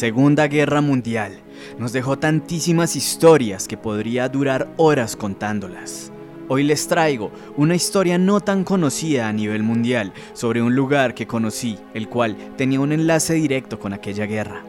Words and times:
Segunda 0.00 0.48
Guerra 0.48 0.80
Mundial 0.80 1.40
nos 1.78 1.92
dejó 1.92 2.18
tantísimas 2.18 2.96
historias 2.96 3.68
que 3.68 3.76
podría 3.76 4.30
durar 4.30 4.72
horas 4.78 5.14
contándolas. 5.14 6.10
Hoy 6.48 6.62
les 6.62 6.88
traigo 6.88 7.30
una 7.58 7.74
historia 7.74 8.16
no 8.16 8.40
tan 8.40 8.64
conocida 8.64 9.28
a 9.28 9.32
nivel 9.34 9.62
mundial 9.62 10.14
sobre 10.32 10.62
un 10.62 10.74
lugar 10.74 11.12
que 11.12 11.26
conocí, 11.26 11.78
el 11.92 12.08
cual 12.08 12.34
tenía 12.56 12.80
un 12.80 12.92
enlace 12.92 13.34
directo 13.34 13.78
con 13.78 13.92
aquella 13.92 14.24
guerra. 14.24 14.64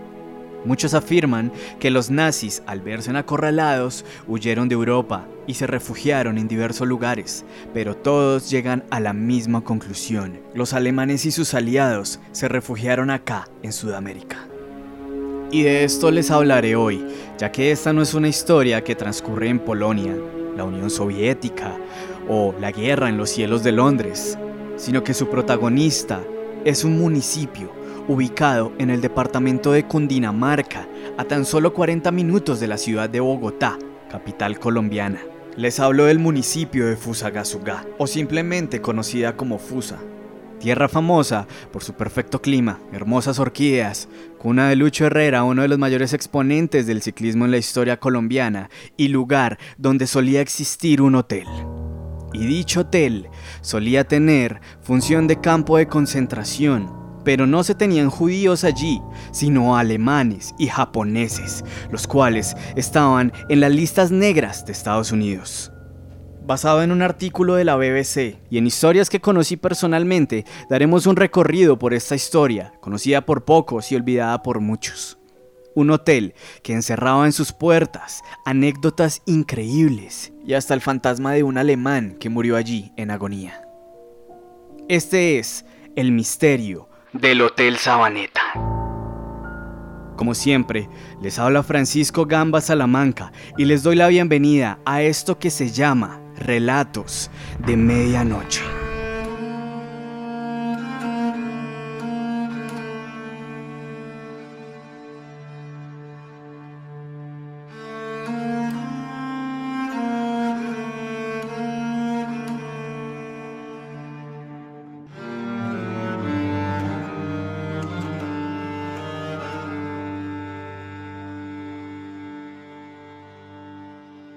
Muchos 0.65 0.93
afirman 0.93 1.53
que 1.79 1.91
los 1.91 2.09
nazis, 2.09 2.61
al 2.65 2.81
verse 2.81 3.15
acorralados, 3.15 4.03
huyeron 4.27 4.67
de 4.67 4.75
Europa 4.75 5.29
y 5.47 5.53
se 5.53 5.65
refugiaron 5.65 6.39
en 6.39 6.49
diversos 6.49 6.89
lugares, 6.89 7.45
pero 7.73 7.95
todos 7.95 8.49
llegan 8.49 8.83
a 8.89 8.99
la 8.99 9.13
misma 9.13 9.61
conclusión. 9.61 10.41
Los 10.53 10.73
alemanes 10.73 11.25
y 11.25 11.31
sus 11.31 11.53
aliados 11.53 12.19
se 12.33 12.49
refugiaron 12.49 13.09
acá, 13.09 13.47
en 13.63 13.71
Sudamérica. 13.71 14.50
Y 15.51 15.63
de 15.63 15.83
esto 15.83 16.11
les 16.11 16.31
hablaré 16.31 16.77
hoy, 16.77 17.05
ya 17.37 17.51
que 17.51 17.71
esta 17.71 17.91
no 17.91 18.01
es 18.01 18.13
una 18.13 18.29
historia 18.29 18.85
que 18.85 18.95
transcurre 18.95 19.49
en 19.49 19.59
Polonia, 19.59 20.15
la 20.55 20.63
Unión 20.63 20.89
Soviética 20.89 21.75
o 22.29 22.55
la 22.61 22.71
guerra 22.71 23.09
en 23.09 23.17
los 23.17 23.31
cielos 23.31 23.61
de 23.61 23.73
Londres, 23.73 24.37
sino 24.77 25.03
que 25.03 25.13
su 25.13 25.27
protagonista 25.27 26.21
es 26.63 26.85
un 26.85 26.97
municipio 26.97 27.69
ubicado 28.07 28.71
en 28.77 28.89
el 28.89 29.01
departamento 29.01 29.73
de 29.73 29.83
Cundinamarca, 29.83 30.87
a 31.17 31.25
tan 31.25 31.43
solo 31.43 31.73
40 31.73 32.11
minutos 32.11 32.61
de 32.61 32.67
la 32.67 32.77
ciudad 32.77 33.09
de 33.09 33.19
Bogotá, 33.19 33.77
capital 34.09 34.57
colombiana. 34.57 35.19
Les 35.57 35.81
hablo 35.81 36.05
del 36.05 36.19
municipio 36.19 36.87
de 36.87 36.95
Fusagasugá, 36.95 37.85
o 37.97 38.07
simplemente 38.07 38.79
conocida 38.79 39.35
como 39.35 39.59
Fusa, 39.59 39.99
Tierra 40.61 40.87
famosa 40.87 41.47
por 41.71 41.83
su 41.83 41.95
perfecto 41.95 42.39
clima, 42.39 42.79
hermosas 42.93 43.39
orquídeas, 43.39 44.07
cuna 44.37 44.69
de 44.69 44.75
Lucho 44.75 45.07
Herrera, 45.07 45.43
uno 45.43 45.63
de 45.63 45.67
los 45.67 45.79
mayores 45.79 46.13
exponentes 46.13 46.85
del 46.85 47.01
ciclismo 47.01 47.45
en 47.45 47.51
la 47.51 47.57
historia 47.57 47.99
colombiana, 47.99 48.69
y 48.95 49.07
lugar 49.07 49.57
donde 49.79 50.05
solía 50.05 50.39
existir 50.39 51.01
un 51.01 51.15
hotel. 51.15 51.47
Y 52.31 52.45
dicho 52.45 52.81
hotel 52.81 53.27
solía 53.61 54.07
tener 54.07 54.61
función 54.81 55.27
de 55.27 55.41
campo 55.41 55.77
de 55.77 55.87
concentración, 55.87 56.93
pero 57.25 57.47
no 57.47 57.63
se 57.63 57.73
tenían 57.73 58.11
judíos 58.11 58.63
allí, 58.63 59.01
sino 59.31 59.75
alemanes 59.75 60.53
y 60.59 60.67
japoneses, 60.67 61.65
los 61.91 62.05
cuales 62.05 62.55
estaban 62.75 63.33
en 63.49 63.61
las 63.61 63.71
listas 63.71 64.11
negras 64.11 64.63
de 64.67 64.73
Estados 64.73 65.11
Unidos. 65.11 65.70
Basado 66.43 66.81
en 66.81 66.91
un 66.91 67.03
artículo 67.03 67.53
de 67.53 67.63
la 67.63 67.75
BBC 67.75 68.39
y 68.49 68.57
en 68.57 68.65
historias 68.65 69.09
que 69.09 69.21
conocí 69.21 69.57
personalmente, 69.57 70.45
daremos 70.69 71.05
un 71.05 71.15
recorrido 71.15 71.77
por 71.77 71.93
esta 71.93 72.15
historia, 72.15 72.73
conocida 72.81 73.21
por 73.21 73.45
pocos 73.45 73.91
y 73.91 73.95
olvidada 73.95 74.41
por 74.41 74.59
muchos. 74.59 75.19
Un 75.75 75.91
hotel 75.91 76.33
que 76.63 76.73
encerraba 76.73 77.25
en 77.27 77.31
sus 77.31 77.53
puertas 77.53 78.23
anécdotas 78.43 79.21
increíbles 79.27 80.33
y 80.43 80.55
hasta 80.55 80.73
el 80.73 80.81
fantasma 80.81 81.31
de 81.33 81.43
un 81.43 81.59
alemán 81.59 82.17
que 82.19 82.29
murió 82.29 82.57
allí 82.57 82.91
en 82.97 83.11
agonía. 83.11 83.61
Este 84.89 85.37
es 85.37 85.63
el 85.95 86.11
misterio 86.11 86.89
del 87.13 87.41
Hotel 87.41 87.77
Sabaneta. 87.77 88.41
Como 90.17 90.33
siempre, 90.33 90.89
les 91.21 91.39
habla 91.39 91.63
Francisco 91.63 92.25
Gamba 92.25 92.61
Salamanca 92.61 93.31
y 93.57 93.65
les 93.65 93.83
doy 93.83 93.95
la 93.95 94.07
bienvenida 94.07 94.79
a 94.85 95.01
esto 95.01 95.39
que 95.39 95.49
se 95.49 95.69
llama 95.69 96.20
Relatos 96.41 97.29
de 97.65 97.77
Medianoche. 97.77 98.80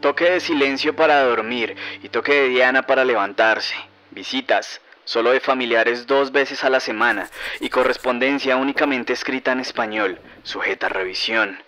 Toque 0.05 0.33
de 0.33 0.41
silencio 0.41 0.95
para 0.95 1.23
dormir 1.23 1.77
y 2.03 2.11
toque 2.11 2.35
de 2.35 2.49
Diana 2.51 2.83
para 2.83 3.07
levantarse. 3.07 3.75
Visitas, 4.11 4.83
solo 5.07 5.31
de 5.31 5.41
familiares 5.41 6.07
dos 6.07 6.31
veces 6.31 6.63
a 6.63 6.69
la 6.69 6.81
semana 6.81 7.31
y 7.59 7.71
correspondencia 7.71 8.59
únicamente 8.59 9.15
escrita 9.15 9.53
en 9.53 9.61
español, 9.61 10.21
sujeta 10.43 10.89
a 10.89 10.91
revisión. 10.91 11.59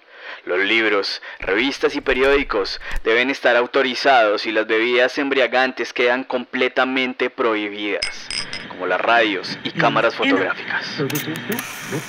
Los 0.44 0.58
libros, 0.58 1.22
revistas 1.40 1.96
y 1.96 2.02
periódicos 2.02 2.78
deben 3.04 3.30
estar 3.30 3.56
autorizados 3.56 4.44
y 4.44 4.52
las 4.52 4.66
bebidas 4.66 5.16
embriagantes 5.16 5.94
quedan 5.94 6.22
completamente 6.22 7.30
prohibidas, 7.30 8.28
como 8.68 8.86
las 8.86 9.00
radios 9.00 9.58
y 9.64 9.70
cámaras 9.70 10.14
fotográficas. 10.14 10.84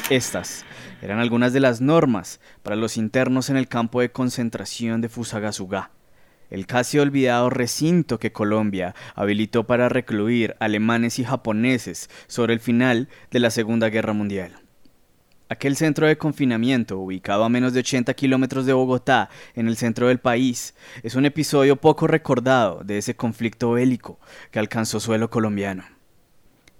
Estas 0.09 0.65
eran 1.01 1.19
algunas 1.19 1.53
de 1.53 1.61
las 1.61 1.79
normas 1.79 2.41
para 2.63 2.75
los 2.75 2.97
internos 2.97 3.49
en 3.49 3.55
el 3.55 3.69
campo 3.69 4.01
de 4.01 4.11
concentración 4.11 4.99
de 4.99 5.07
Fusagasugá 5.07 5.91
el 6.49 6.65
casi 6.65 6.99
olvidado 6.99 7.49
recinto 7.49 8.19
que 8.19 8.31
Colombia 8.31 8.95
habilitó 9.15 9.65
para 9.65 9.89
recluir 9.89 10.55
alemanes 10.59 11.19
y 11.19 11.23
japoneses 11.23 12.09
sobre 12.27 12.53
el 12.53 12.59
final 12.59 13.09
de 13.31 13.39
la 13.39 13.51
Segunda 13.51 13.89
Guerra 13.89 14.13
Mundial. 14.13 14.53
Aquel 15.49 15.77
centro 15.77 16.07
de 16.07 16.17
confinamiento, 16.17 16.99
ubicado 16.99 17.45
a 17.45 17.49
menos 17.49 17.71
de 17.71 17.79
80 17.79 18.13
kilómetros 18.15 18.65
de 18.65 18.73
Bogotá, 18.73 19.29
en 19.55 19.67
el 19.67 19.77
centro 19.77 20.09
del 20.09 20.19
país, 20.19 20.75
es 21.03 21.15
un 21.15 21.25
episodio 21.25 21.77
poco 21.77 22.05
recordado 22.05 22.83
de 22.83 22.97
ese 22.97 23.15
conflicto 23.15 23.71
bélico 23.71 24.19
que 24.51 24.59
alcanzó 24.59 24.99
suelo 24.99 25.29
colombiano. 25.29 25.96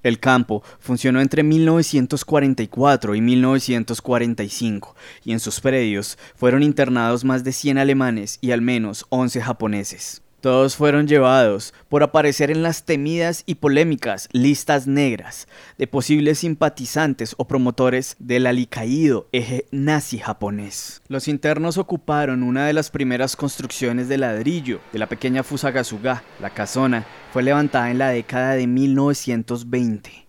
El 0.04 0.20
campo 0.20 0.64
funcionó 0.80 1.22
entre 1.22 1.44
1944 1.44 3.16
y 3.16 3.22
1945 3.22 4.96
y 5.24 5.32
en 5.32 5.40
sus 5.40 5.60
predios 5.60 6.18
fueron 6.36 6.64
internados 6.64 7.24
más 7.24 7.44
de 7.44 7.52
100 7.52 7.78
alemanes 7.78 8.38
y 8.42 8.52
al 8.52 8.62
menos 8.62 9.06
11 9.10 9.42
japoneses. 9.42 10.22
Todos 10.40 10.76
fueron 10.76 11.08
llevados 11.08 11.74
por 11.90 12.04
aparecer 12.04 12.52
en 12.52 12.62
las 12.62 12.84
temidas 12.84 13.42
y 13.48 13.56
polémicas 13.56 14.30
listas 14.34 14.86
negras 14.86 15.48
de 15.80 15.88
posibles 15.88 16.38
simpatizantes 16.40 17.34
o 17.40 17.48
promotores 17.48 18.16
del 18.20 18.46
alicaído 18.46 19.28
eje 19.32 19.66
nazi 19.72 20.20
japonés. 20.20 21.02
Los 21.08 21.28
internos 21.28 21.80
ocuparon 21.80 22.44
una 22.44 22.68
de 22.68 22.74
las 22.74 22.92
primeras 22.92 23.36
construcciones 23.36 24.10
de 24.10 24.20
ladrillo 24.20 24.80
de 24.94 25.00
la 25.00 25.08
pequeña 25.08 25.42
Fusagasuga. 25.42 26.22
La 26.40 26.52
casona 26.52 27.08
fue 27.34 27.42
levantada 27.42 27.90
en 27.90 27.98
la 27.98 28.10
década 28.10 28.54
de 28.54 28.68
1920. 28.68 30.28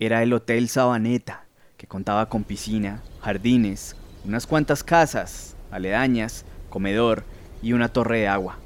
Era 0.00 0.22
el 0.22 0.32
Hotel 0.32 0.70
Sabaneta, 0.70 1.44
que 1.76 1.86
contaba 1.86 2.30
con 2.30 2.44
piscina, 2.44 3.02
jardines, 3.20 3.96
unas 4.24 4.46
cuantas 4.46 4.82
casas, 4.82 5.56
aledañas, 5.70 6.46
comedor 6.70 7.24
y 7.62 7.74
una 7.74 7.90
torre 7.90 8.20
de 8.20 8.28
agua. 8.28 8.56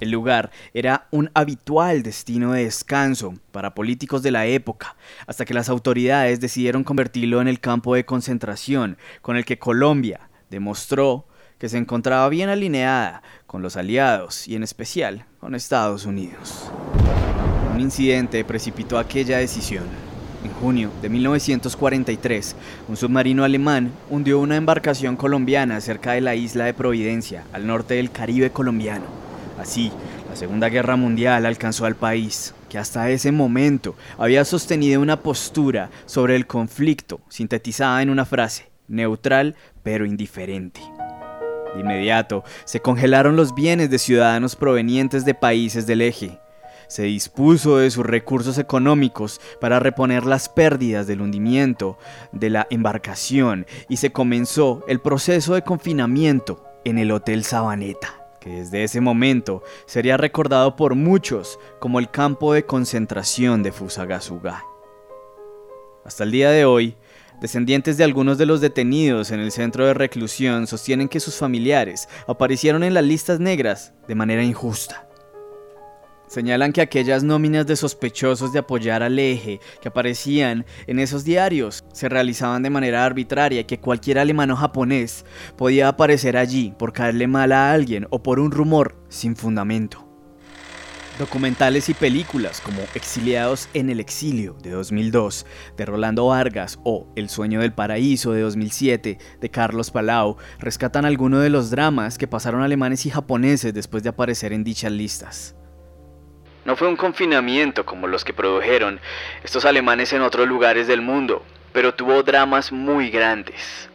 El 0.00 0.10
lugar 0.10 0.50
era 0.72 1.06
un 1.10 1.30
habitual 1.34 2.02
destino 2.02 2.52
de 2.52 2.64
descanso 2.64 3.34
para 3.52 3.74
políticos 3.74 4.22
de 4.22 4.32
la 4.32 4.46
época, 4.46 4.96
hasta 5.26 5.44
que 5.44 5.54
las 5.54 5.68
autoridades 5.68 6.40
decidieron 6.40 6.84
convertirlo 6.84 7.40
en 7.40 7.48
el 7.48 7.60
campo 7.60 7.94
de 7.94 8.04
concentración 8.04 8.98
con 9.22 9.36
el 9.36 9.44
que 9.44 9.58
Colombia 9.58 10.28
demostró 10.50 11.26
que 11.58 11.68
se 11.68 11.78
encontraba 11.78 12.28
bien 12.28 12.48
alineada 12.48 13.22
con 13.46 13.62
los 13.62 13.76
aliados 13.76 14.48
y 14.48 14.56
en 14.56 14.64
especial 14.64 15.26
con 15.38 15.54
Estados 15.54 16.04
Unidos. 16.04 16.70
Un 17.72 17.80
incidente 17.80 18.44
precipitó 18.44 18.98
aquella 18.98 19.38
decisión. 19.38 19.84
En 20.44 20.52
junio 20.52 20.90
de 21.00 21.08
1943, 21.08 22.56
un 22.88 22.96
submarino 22.96 23.44
alemán 23.44 23.92
hundió 24.10 24.40
una 24.40 24.56
embarcación 24.56 25.16
colombiana 25.16 25.80
cerca 25.80 26.12
de 26.12 26.20
la 26.20 26.34
isla 26.34 26.66
de 26.66 26.74
Providencia, 26.74 27.44
al 27.52 27.66
norte 27.66 27.94
del 27.94 28.10
Caribe 28.10 28.50
colombiano. 28.50 29.23
Así, 29.64 29.90
la 30.28 30.36
Segunda 30.36 30.68
Guerra 30.68 30.94
Mundial 30.94 31.46
alcanzó 31.46 31.86
al 31.86 31.96
país, 31.96 32.54
que 32.68 32.76
hasta 32.76 33.08
ese 33.08 33.32
momento 33.32 33.94
había 34.18 34.44
sostenido 34.44 35.00
una 35.00 35.22
postura 35.22 35.88
sobre 36.04 36.36
el 36.36 36.46
conflicto 36.46 37.22
sintetizada 37.30 38.02
en 38.02 38.10
una 38.10 38.26
frase, 38.26 38.70
neutral 38.88 39.56
pero 39.82 40.04
indiferente. 40.04 40.82
De 41.72 41.80
inmediato, 41.80 42.44
se 42.66 42.80
congelaron 42.80 43.36
los 43.36 43.54
bienes 43.54 43.88
de 43.88 43.98
ciudadanos 43.98 44.54
provenientes 44.54 45.24
de 45.24 45.32
países 45.32 45.86
del 45.86 46.02
eje. 46.02 46.38
Se 46.86 47.04
dispuso 47.04 47.78
de 47.78 47.90
sus 47.90 48.04
recursos 48.04 48.58
económicos 48.58 49.40
para 49.62 49.80
reponer 49.80 50.26
las 50.26 50.50
pérdidas 50.50 51.06
del 51.06 51.22
hundimiento 51.22 51.96
de 52.32 52.50
la 52.50 52.66
embarcación 52.68 53.64
y 53.88 53.96
se 53.96 54.12
comenzó 54.12 54.84
el 54.88 55.00
proceso 55.00 55.54
de 55.54 55.62
confinamiento 55.62 56.62
en 56.84 56.98
el 56.98 57.10
Hotel 57.12 57.44
Sabaneta 57.44 58.23
que 58.44 58.50
desde 58.50 58.84
ese 58.84 59.00
momento 59.00 59.62
sería 59.86 60.18
recordado 60.18 60.76
por 60.76 60.94
muchos 60.94 61.58
como 61.80 61.98
el 61.98 62.10
campo 62.10 62.52
de 62.52 62.66
concentración 62.66 63.62
de 63.62 63.72
Fusagasugá. 63.72 64.62
Hasta 66.04 66.24
el 66.24 66.30
día 66.30 66.50
de 66.50 66.66
hoy, 66.66 66.94
Descendientes 67.40 67.96
de 67.96 68.04
algunos 68.04 68.38
de 68.38 68.46
los 68.46 68.60
detenidos 68.60 69.32
en 69.32 69.40
el 69.40 69.50
centro 69.50 69.84
de 69.84 69.92
reclusión 69.92 70.68
sostienen 70.68 71.08
que 71.08 71.18
sus 71.18 71.34
familiares 71.34 72.08
aparecieron 72.28 72.84
en 72.84 72.94
las 72.94 73.04
listas 73.04 73.40
negras 73.40 73.92
de 74.06 74.14
manera 74.14 74.44
injusta. 74.44 75.03
Señalan 76.34 76.72
que 76.72 76.80
aquellas 76.80 77.22
nóminas 77.22 77.64
de 77.64 77.76
sospechosos 77.76 78.52
de 78.52 78.58
apoyar 78.58 79.04
al 79.04 79.20
eje 79.20 79.60
que 79.80 79.86
aparecían 79.86 80.66
en 80.88 80.98
esos 80.98 81.22
diarios 81.22 81.84
se 81.92 82.08
realizaban 82.08 82.64
de 82.64 82.70
manera 82.70 83.04
arbitraria 83.04 83.60
y 83.60 83.64
que 83.66 83.78
cualquier 83.78 84.18
alemán 84.18 84.50
o 84.50 84.56
japonés 84.56 85.24
podía 85.56 85.86
aparecer 85.86 86.36
allí 86.36 86.74
por 86.76 86.92
caerle 86.92 87.28
mal 87.28 87.52
a 87.52 87.70
alguien 87.72 88.08
o 88.10 88.24
por 88.24 88.40
un 88.40 88.50
rumor 88.50 89.00
sin 89.08 89.36
fundamento. 89.36 90.08
Documentales 91.20 91.88
y 91.88 91.94
películas 91.94 92.60
como 92.60 92.82
Exiliados 92.96 93.68
en 93.72 93.88
el 93.88 94.00
Exilio 94.00 94.56
de 94.60 94.70
2002 94.70 95.46
de 95.76 95.86
Rolando 95.86 96.26
Vargas 96.26 96.80
o 96.82 97.06
El 97.14 97.28
Sueño 97.28 97.60
del 97.60 97.74
Paraíso 97.74 98.32
de 98.32 98.40
2007 98.40 99.18
de 99.40 99.50
Carlos 99.50 99.92
Palau 99.92 100.36
rescatan 100.58 101.04
algunos 101.04 101.44
de 101.44 101.50
los 101.50 101.70
dramas 101.70 102.18
que 102.18 102.26
pasaron 102.26 102.62
alemanes 102.62 103.06
y 103.06 103.10
japoneses 103.10 103.72
después 103.72 104.02
de 104.02 104.08
aparecer 104.08 104.52
en 104.52 104.64
dichas 104.64 104.90
listas. 104.90 105.54
No 106.64 106.76
fue 106.76 106.88
un 106.88 106.96
confinamiento 106.96 107.84
como 107.84 108.06
los 108.06 108.24
que 108.24 108.32
produjeron 108.32 109.00
estos 109.42 109.64
alemanes 109.64 110.12
en 110.12 110.22
otros 110.22 110.48
lugares 110.48 110.86
del 110.86 111.02
mundo, 111.02 111.44
pero 111.72 111.94
tuvo 111.94 112.22
dramas 112.22 112.72
muy 112.72 113.10
grandes. 113.10 113.88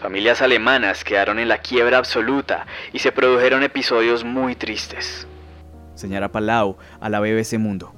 Familias 0.00 0.42
alemanas 0.42 1.04
quedaron 1.04 1.38
en 1.38 1.48
la 1.48 1.58
quiebra 1.58 1.98
absoluta 1.98 2.66
y 2.92 2.98
se 2.98 3.12
produjeron 3.12 3.62
episodios 3.62 4.24
muy 4.24 4.54
tristes 4.54 5.26
señala 5.96 6.30
Palau 6.30 6.76
a 7.00 7.08
la 7.08 7.20
BBC 7.20 7.58
Mundo. 7.58 7.92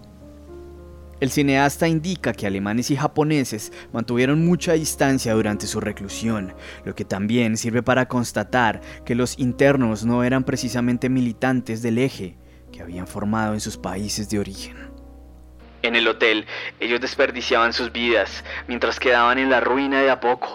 El 1.20 1.30
cineasta 1.30 1.88
indica 1.88 2.32
que 2.32 2.46
alemanes 2.46 2.92
y 2.92 2.96
japoneses 2.96 3.72
mantuvieron 3.92 4.46
mucha 4.46 4.74
distancia 4.74 5.34
durante 5.34 5.66
su 5.66 5.80
reclusión, 5.80 6.54
lo 6.84 6.94
que 6.94 7.04
también 7.04 7.56
sirve 7.56 7.82
para 7.82 8.06
constatar 8.06 8.80
que 9.04 9.16
los 9.16 9.36
internos 9.40 10.04
no 10.04 10.22
eran 10.22 10.44
precisamente 10.44 11.08
militantes 11.08 11.82
del 11.82 11.98
eje 11.98 12.36
que 12.78 12.84
habían 12.84 13.08
formado 13.08 13.54
en 13.54 13.60
sus 13.60 13.76
países 13.76 14.30
de 14.30 14.38
origen. 14.38 14.76
En 15.82 15.96
el 15.96 16.06
hotel, 16.06 16.46
ellos 16.78 17.00
desperdiciaban 17.00 17.72
sus 17.72 17.90
vidas 17.90 18.44
mientras 18.68 19.00
quedaban 19.00 19.38
en 19.38 19.50
la 19.50 19.58
ruina 19.58 20.00
de 20.00 20.10
a 20.10 20.20
poco. 20.20 20.52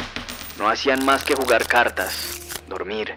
No 0.57 0.69
hacían 0.69 1.03
más 1.03 1.25
que 1.25 1.35
jugar 1.35 1.67
cartas, 1.67 2.61
dormir, 2.69 3.15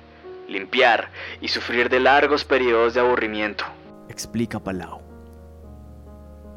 limpiar 0.49 1.11
y 1.41 1.47
sufrir 1.47 1.88
de 1.88 2.00
largos 2.00 2.44
periodos 2.44 2.94
de 2.94 3.00
aburrimiento 3.00 3.64
explica 4.08 4.58
Palau. 4.58 5.00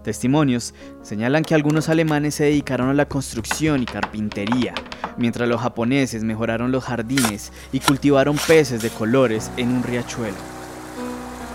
Testimonios 0.04 0.74
señalan 1.04 1.44
que 1.44 1.54
algunos 1.54 1.90
alemanes 1.90 2.36
se 2.36 2.46
dedicaron 2.46 2.90
a 2.90 2.94
la 2.94 3.08
construcción 3.08 3.84
y 3.84 3.86
carpintería, 3.86 4.74
mientras 5.18 5.48
los 5.48 5.62
japoneses 5.62 6.24
mejoraron 6.24 6.72
los 6.72 6.86
jardines 6.86 7.52
y 7.72 7.82
cultivaron 7.82 8.38
peces 8.48 8.82
de 8.82 8.90
colores 8.90 9.52
en 9.58 9.70
un 9.70 9.84
riachuelo. 9.84 10.59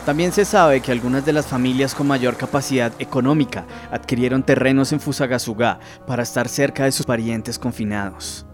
También 0.05 0.33
se 0.33 0.45
sabe 0.45 0.81
que 0.81 0.93
algunas 0.93 1.25
de 1.25 1.33
las 1.33 1.47
familias 1.47 1.95
con 1.95 2.07
mayor 2.07 2.37
capacidad 2.37 2.93
económica 2.99 3.67
adquirieron 3.91 4.43
terrenos 4.43 4.93
en 4.93 5.01
Fusagasuga 5.01 5.81
para 6.07 6.23
estar 6.23 6.49
cerca 6.49 6.85
de 6.85 6.93
sus 6.93 7.07
parientes 7.07 7.59
confinados. 7.59 8.47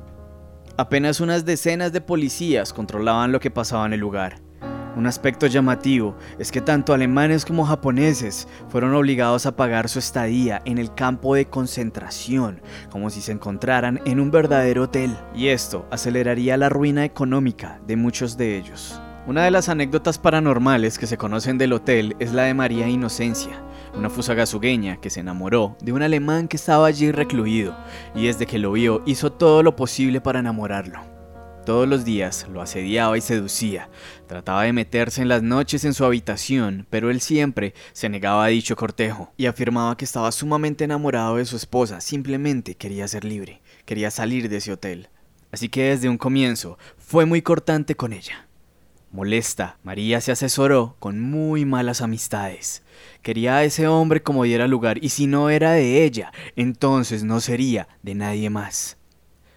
Apenas 0.76 1.20
unas 1.20 1.44
decenas 1.44 1.92
de 1.92 2.00
policías 2.00 2.72
controlaban 2.72 3.32
lo 3.32 3.40
que 3.40 3.50
pasaba 3.50 3.84
en 3.86 3.94
el 3.94 4.00
lugar 4.00 4.40
un 4.96 5.06
aspecto 5.06 5.46
llamativo 5.46 6.16
es 6.38 6.50
que 6.50 6.60
tanto 6.60 6.92
alemanes 6.92 7.44
como 7.44 7.64
japoneses 7.64 8.48
fueron 8.68 8.94
obligados 8.94 9.46
a 9.46 9.56
pagar 9.56 9.88
su 9.88 9.98
estadía 9.98 10.62
en 10.64 10.78
el 10.78 10.94
campo 10.94 11.34
de 11.34 11.46
concentración, 11.46 12.60
como 12.90 13.10
si 13.10 13.20
se 13.20 13.32
encontraran 13.32 14.00
en 14.04 14.20
un 14.20 14.30
verdadero 14.30 14.84
hotel, 14.84 15.16
y 15.34 15.48
esto 15.48 15.86
aceleraría 15.90 16.56
la 16.56 16.68
ruina 16.68 17.04
económica 17.04 17.80
de 17.86 17.96
muchos 17.96 18.36
de 18.36 18.58
ellos. 18.58 19.00
Una 19.26 19.44
de 19.44 19.50
las 19.50 19.68
anécdotas 19.68 20.18
paranormales 20.18 20.98
que 20.98 21.06
se 21.06 21.18
conocen 21.18 21.58
del 21.58 21.74
hotel 21.74 22.16
es 22.20 22.32
la 22.32 22.44
de 22.44 22.54
María 22.54 22.88
Inocencia, 22.88 23.62
una 23.94 24.08
fusagasugueña 24.08 24.96
que 24.96 25.10
se 25.10 25.20
enamoró 25.20 25.76
de 25.82 25.92
un 25.92 26.02
alemán 26.02 26.48
que 26.48 26.56
estaba 26.56 26.86
allí 26.86 27.12
recluido 27.12 27.76
y 28.14 28.26
desde 28.26 28.46
que 28.46 28.58
lo 28.58 28.72
vio 28.72 29.02
hizo 29.04 29.30
todo 29.30 29.62
lo 29.62 29.76
posible 29.76 30.22
para 30.22 30.38
enamorarlo. 30.38 31.00
Todos 31.66 31.86
los 31.86 32.06
días 32.06 32.46
lo 32.50 32.62
asediaba 32.62 33.18
y 33.18 33.20
seducía, 33.20 33.90
trataba 34.26 34.62
de 34.62 34.72
meterse 34.72 35.20
en 35.20 35.28
las 35.28 35.42
noches 35.42 35.84
en 35.84 35.92
su 35.92 36.06
habitación, 36.06 36.86
pero 36.88 37.10
él 37.10 37.20
siempre 37.20 37.74
se 37.92 38.08
negaba 38.08 38.46
a 38.46 38.48
dicho 38.48 38.74
cortejo 38.74 39.34
y 39.36 39.46
afirmaba 39.46 39.98
que 39.98 40.06
estaba 40.06 40.32
sumamente 40.32 40.84
enamorado 40.84 41.36
de 41.36 41.44
su 41.44 41.56
esposa, 41.56 42.00
simplemente 42.00 42.74
quería 42.74 43.06
ser 43.06 43.24
libre, 43.24 43.60
quería 43.84 44.10
salir 44.10 44.48
de 44.48 44.56
ese 44.56 44.72
hotel. 44.72 45.10
Así 45.52 45.68
que 45.68 45.90
desde 45.90 46.08
un 46.08 46.16
comienzo 46.16 46.78
fue 46.96 47.26
muy 47.26 47.42
cortante 47.42 47.94
con 47.94 48.14
ella. 48.14 48.46
Molesta, 49.12 49.76
María 49.82 50.20
se 50.20 50.30
asesoró 50.30 50.94
con 51.00 51.20
muy 51.20 51.64
malas 51.64 52.00
amistades. 52.00 52.84
Quería 53.22 53.56
a 53.56 53.64
ese 53.64 53.88
hombre 53.88 54.22
como 54.22 54.44
diera 54.44 54.68
lugar 54.68 55.02
y 55.02 55.08
si 55.08 55.26
no 55.26 55.50
era 55.50 55.72
de 55.72 56.04
ella, 56.04 56.32
entonces 56.54 57.24
no 57.24 57.40
sería 57.40 57.88
de 58.02 58.14
nadie 58.14 58.50
más. 58.50 58.98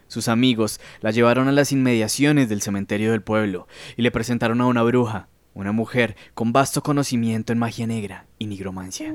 Sus 0.08 0.26
amigos 0.26 0.80
la 1.00 1.12
llevaron 1.12 1.46
a 1.46 1.52
las 1.52 1.70
inmediaciones 1.70 2.48
del 2.48 2.62
cementerio 2.62 3.12
del 3.12 3.22
pueblo 3.22 3.68
y 3.96 4.02
le 4.02 4.10
presentaron 4.10 4.60
a 4.60 4.66
una 4.66 4.82
bruja, 4.82 5.28
una 5.54 5.70
mujer 5.70 6.16
con 6.34 6.52
vasto 6.52 6.82
conocimiento 6.82 7.52
en 7.52 7.60
magia 7.60 7.86
negra 7.86 8.26
y 8.40 8.46
nigromancia. 8.46 9.14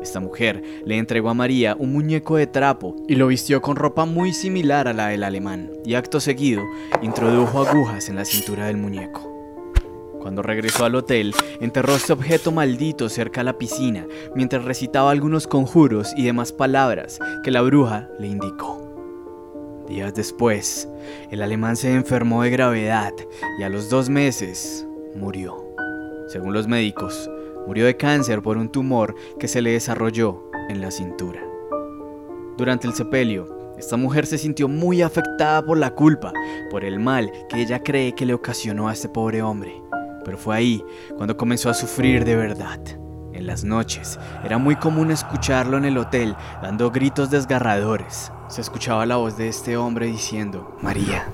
Esta 0.00 0.20
mujer 0.20 0.62
le 0.86 0.96
entregó 0.96 1.28
a 1.28 1.34
María 1.34 1.74
un 1.76 1.92
muñeco 1.92 2.36
de 2.36 2.46
trapo 2.46 2.96
y 3.08 3.16
lo 3.16 3.26
vistió 3.26 3.60
con 3.60 3.74
ropa 3.74 4.04
muy 4.04 4.32
similar 4.32 4.86
a 4.86 4.92
la 4.92 5.08
del 5.08 5.24
alemán, 5.24 5.70
y 5.84 5.94
acto 5.94 6.20
seguido 6.20 6.62
introdujo 7.02 7.66
agujas 7.66 8.08
en 8.08 8.16
la 8.16 8.24
cintura 8.24 8.66
del 8.66 8.76
muñeco. 8.76 9.31
Cuando 10.22 10.40
regresó 10.40 10.84
al 10.84 10.94
hotel, 10.94 11.34
enterró 11.60 11.96
este 11.96 12.12
objeto 12.12 12.52
maldito 12.52 13.08
cerca 13.08 13.40
a 13.40 13.44
la 13.44 13.58
piscina 13.58 14.06
mientras 14.36 14.64
recitaba 14.64 15.10
algunos 15.10 15.48
conjuros 15.48 16.12
y 16.16 16.24
demás 16.24 16.52
palabras 16.52 17.18
que 17.42 17.50
la 17.50 17.60
bruja 17.60 18.08
le 18.20 18.28
indicó. 18.28 18.80
Días 19.88 20.14
después, 20.14 20.88
el 21.32 21.42
alemán 21.42 21.74
se 21.74 21.92
enfermó 21.92 22.44
de 22.44 22.50
gravedad 22.50 23.12
y 23.58 23.64
a 23.64 23.68
los 23.68 23.90
dos 23.90 24.08
meses 24.08 24.86
murió. 25.16 25.74
Según 26.28 26.52
los 26.52 26.68
médicos, 26.68 27.28
murió 27.66 27.84
de 27.84 27.96
cáncer 27.96 28.42
por 28.42 28.58
un 28.58 28.68
tumor 28.68 29.16
que 29.40 29.48
se 29.48 29.60
le 29.60 29.72
desarrolló 29.72 30.44
en 30.68 30.80
la 30.80 30.92
cintura. 30.92 31.42
Durante 32.56 32.86
el 32.86 32.94
sepelio, 32.94 33.74
esta 33.76 33.96
mujer 33.96 34.26
se 34.26 34.38
sintió 34.38 34.68
muy 34.68 35.02
afectada 35.02 35.64
por 35.64 35.78
la 35.78 35.96
culpa, 35.96 36.32
por 36.70 36.84
el 36.84 37.00
mal 37.00 37.32
que 37.48 37.60
ella 37.60 37.82
cree 37.82 38.14
que 38.14 38.24
le 38.24 38.34
ocasionó 38.34 38.88
a 38.88 38.92
este 38.92 39.08
pobre 39.08 39.42
hombre. 39.42 39.81
Pero 40.24 40.38
fue 40.38 40.56
ahí 40.56 40.84
cuando 41.16 41.36
comenzó 41.36 41.70
a 41.70 41.74
sufrir 41.74 42.24
de 42.24 42.36
verdad. 42.36 42.80
En 43.32 43.46
las 43.46 43.64
noches 43.64 44.18
era 44.44 44.58
muy 44.58 44.76
común 44.76 45.10
escucharlo 45.10 45.78
en 45.78 45.84
el 45.84 45.98
hotel 45.98 46.36
dando 46.60 46.90
gritos 46.90 47.30
desgarradores. 47.30 48.30
Se 48.48 48.60
escuchaba 48.60 49.06
la 49.06 49.16
voz 49.16 49.36
de 49.36 49.48
este 49.48 49.76
hombre 49.76 50.06
diciendo, 50.06 50.76
María, 50.82 51.28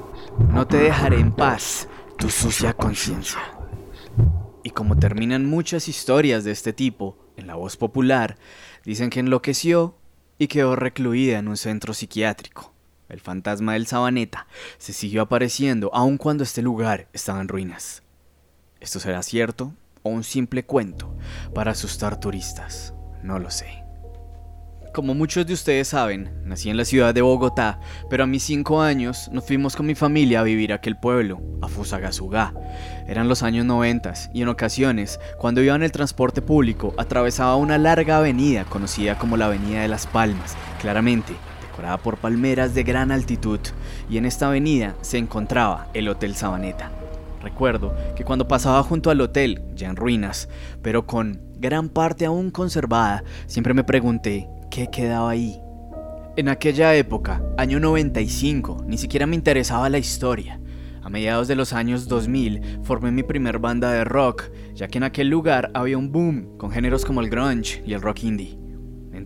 no 0.52 0.66
te 0.66 0.76
dejaré 0.76 1.18
en 1.18 1.32
paz 1.32 1.88
tu 2.16 2.30
sucia 2.30 2.72
conciencia. 2.72 3.40
Y 4.62 4.70
como 4.70 4.96
terminan 4.96 5.46
muchas 5.46 5.88
historias 5.88 6.44
de 6.44 6.52
este 6.52 6.72
tipo 6.72 7.16
en 7.36 7.46
la 7.46 7.54
voz 7.54 7.76
popular, 7.76 8.36
dicen 8.84 9.10
que 9.10 9.20
enloqueció 9.20 9.96
y 10.38 10.46
quedó 10.48 10.76
recluida 10.76 11.38
en 11.38 11.48
un 11.48 11.56
centro 11.56 11.94
psiquiátrico. 11.94 12.72
El 13.08 13.20
fantasma 13.20 13.72
del 13.72 13.86
Sabaneta 13.86 14.46
se 14.76 14.92
siguió 14.92 15.22
apareciendo 15.22 15.90
aun 15.94 16.18
cuando 16.18 16.44
este 16.44 16.62
lugar 16.62 17.08
estaba 17.12 17.40
en 17.40 17.48
ruinas. 17.48 18.02
¿Esto 18.80 19.00
será 19.00 19.22
cierto? 19.22 19.72
o 20.02 20.10
un 20.10 20.24
simple 20.24 20.64
cuento 20.64 21.14
para 21.54 21.72
asustar 21.72 22.20
turistas, 22.20 22.94
no 23.22 23.38
lo 23.38 23.50
sé. 23.50 23.84
Como 24.94 25.14
muchos 25.14 25.46
de 25.46 25.52
ustedes 25.52 25.88
saben, 25.88 26.30
nací 26.44 26.70
en 26.70 26.76
la 26.76 26.84
ciudad 26.84 27.14
de 27.14 27.20
Bogotá, 27.20 27.78
pero 28.08 28.24
a 28.24 28.26
mis 28.26 28.42
5 28.44 28.80
años 28.80 29.28
nos 29.30 29.44
fuimos 29.44 29.76
con 29.76 29.86
mi 29.86 29.94
familia 29.94 30.40
a 30.40 30.44
vivir 30.44 30.72
a 30.72 30.76
aquel 30.76 30.96
pueblo, 30.96 31.40
a 31.60 31.68
Fusagasugá. 31.68 32.54
Eran 33.06 33.28
los 33.28 33.42
años 33.42 33.66
90 33.66 34.14
y 34.32 34.42
en 34.42 34.48
ocasiones, 34.48 35.20
cuando 35.38 35.62
iba 35.62 35.76
en 35.76 35.82
el 35.82 35.92
transporte 35.92 36.42
público, 36.42 36.94
atravesaba 36.96 37.56
una 37.56 37.78
larga 37.78 38.16
avenida 38.16 38.64
conocida 38.64 39.18
como 39.18 39.36
la 39.36 39.46
Avenida 39.46 39.82
de 39.82 39.88
las 39.88 40.06
Palmas, 40.06 40.56
claramente 40.80 41.34
decorada 41.62 41.98
por 41.98 42.16
palmeras 42.16 42.74
de 42.74 42.82
gran 42.82 43.12
altitud, 43.12 43.60
y 44.10 44.16
en 44.16 44.24
esta 44.24 44.48
avenida 44.48 44.96
se 45.02 45.18
encontraba 45.18 45.88
el 45.92 46.08
Hotel 46.08 46.34
Sabaneta. 46.34 46.90
Recuerdo 47.42 47.94
que 48.16 48.24
cuando 48.24 48.48
pasaba 48.48 48.82
junto 48.82 49.10
al 49.10 49.20
hotel, 49.20 49.62
ya 49.74 49.88
en 49.88 49.96
ruinas, 49.96 50.48
pero 50.82 51.06
con 51.06 51.40
gran 51.58 51.88
parte 51.88 52.26
aún 52.26 52.50
conservada, 52.50 53.24
siempre 53.46 53.74
me 53.74 53.84
pregunté 53.84 54.48
qué 54.70 54.88
quedaba 54.88 55.30
ahí. 55.30 55.60
En 56.36 56.48
aquella 56.48 56.94
época, 56.94 57.42
año 57.56 57.80
95, 57.80 58.84
ni 58.86 58.98
siquiera 58.98 59.26
me 59.26 59.34
interesaba 59.34 59.88
la 59.88 59.98
historia. 59.98 60.60
A 61.02 61.10
mediados 61.10 61.48
de 61.48 61.56
los 61.56 61.72
años 61.72 62.06
2000 62.06 62.80
formé 62.82 63.10
mi 63.10 63.22
primer 63.22 63.58
banda 63.58 63.90
de 63.92 64.04
rock, 64.04 64.50
ya 64.74 64.88
que 64.88 64.98
en 64.98 65.04
aquel 65.04 65.28
lugar 65.28 65.70
había 65.74 65.98
un 65.98 66.12
boom 66.12 66.56
con 66.58 66.70
géneros 66.70 67.04
como 67.04 67.20
el 67.20 67.30
grunge 67.30 67.82
y 67.86 67.94
el 67.94 68.02
rock 68.02 68.24
indie. 68.24 68.67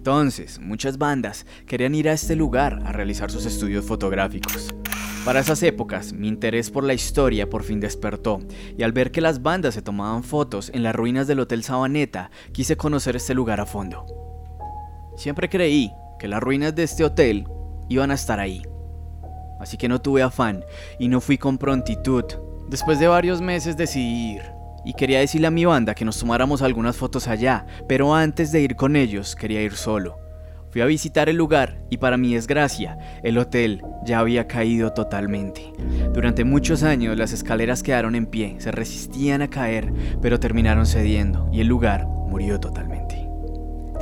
Entonces, 0.02 0.58
muchas 0.58 0.98
bandas 0.98 1.46
querían 1.64 1.94
ir 1.94 2.08
a 2.08 2.12
este 2.12 2.34
lugar 2.34 2.82
a 2.84 2.90
realizar 2.90 3.30
sus 3.30 3.46
estudios 3.46 3.84
fotográficos. 3.84 4.74
Para 5.24 5.38
esas 5.38 5.62
épocas, 5.62 6.12
mi 6.12 6.26
interés 6.26 6.72
por 6.72 6.82
la 6.82 6.92
historia 6.92 7.48
por 7.48 7.62
fin 7.62 7.78
despertó, 7.78 8.40
y 8.76 8.82
al 8.82 8.90
ver 8.90 9.12
que 9.12 9.20
las 9.20 9.42
bandas 9.42 9.74
se 9.74 9.80
tomaban 9.82 10.24
fotos 10.24 10.72
en 10.74 10.82
las 10.82 10.96
ruinas 10.96 11.28
del 11.28 11.38
Hotel 11.38 11.62
Sabaneta, 11.62 12.32
quise 12.50 12.76
conocer 12.76 13.14
este 13.14 13.32
lugar 13.32 13.60
a 13.60 13.64
fondo. 13.64 14.04
Siempre 15.16 15.48
creí 15.48 15.92
que 16.18 16.26
las 16.26 16.42
ruinas 16.42 16.74
de 16.74 16.82
este 16.82 17.04
hotel 17.04 17.46
iban 17.88 18.10
a 18.10 18.14
estar 18.14 18.40
ahí. 18.40 18.64
Así 19.60 19.76
que 19.76 19.88
no 19.88 20.00
tuve 20.00 20.22
afán 20.22 20.64
y 20.98 21.06
no 21.06 21.20
fui 21.20 21.38
con 21.38 21.58
prontitud. 21.58 22.24
Después 22.68 22.98
de 22.98 23.06
varios 23.06 23.40
meses 23.40 23.76
decidí 23.76 24.32
ir. 24.32 24.61
Y 24.84 24.94
quería 24.94 25.20
decirle 25.20 25.46
a 25.46 25.50
mi 25.50 25.64
banda 25.64 25.94
que 25.94 26.04
nos 26.04 26.18
tomáramos 26.18 26.62
algunas 26.62 26.96
fotos 26.96 27.28
allá, 27.28 27.66
pero 27.88 28.14
antes 28.14 28.52
de 28.52 28.60
ir 28.60 28.76
con 28.76 28.96
ellos 28.96 29.36
quería 29.36 29.62
ir 29.62 29.74
solo. 29.74 30.18
Fui 30.72 30.80
a 30.80 30.86
visitar 30.86 31.28
el 31.28 31.36
lugar 31.36 31.82
y 31.90 31.98
para 31.98 32.16
mi 32.16 32.34
desgracia, 32.34 32.96
el 33.22 33.36
hotel 33.36 33.82
ya 34.06 34.20
había 34.20 34.48
caído 34.48 34.94
totalmente. 34.94 35.70
Durante 36.14 36.44
muchos 36.44 36.82
años 36.82 37.18
las 37.18 37.32
escaleras 37.32 37.82
quedaron 37.82 38.14
en 38.14 38.24
pie, 38.24 38.56
se 38.58 38.72
resistían 38.72 39.42
a 39.42 39.48
caer, 39.48 39.92
pero 40.22 40.40
terminaron 40.40 40.86
cediendo 40.86 41.46
y 41.52 41.60
el 41.60 41.66
lugar 41.66 42.06
murió 42.06 42.58
totalmente. 42.58 43.01